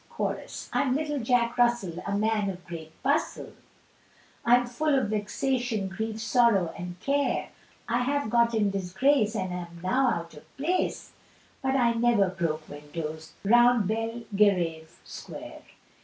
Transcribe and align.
Chorus. 0.09 0.67
I'm 0.73 0.95
little 0.95 1.19
Jack 1.19 1.59
Russell, 1.59 2.01
a 2.07 2.17
man 2.17 2.49
of 2.49 2.65
great 2.65 2.89
bustle, 3.03 3.53
I'm 4.43 4.65
full 4.65 4.95
of 4.97 5.09
vexation, 5.11 5.89
grief, 5.89 6.19
sorrow, 6.19 6.73
and 6.75 6.99
care, 6.99 7.49
I 7.87 7.99
have 8.01 8.31
got 8.31 8.55
in 8.55 8.71
disgrace, 8.71 9.35
and 9.35 9.53
am 9.53 9.79
now 9.83 10.07
out 10.09 10.33
of 10.33 10.57
place; 10.57 11.11
But 11.61 11.75
I 11.75 11.93
never 11.93 12.29
broke 12.29 12.67
windows 12.67 13.33
round 13.43 13.87
Bel 13.87 14.23
ge 14.35 14.41
rave 14.41 14.99
Square. 15.03 15.61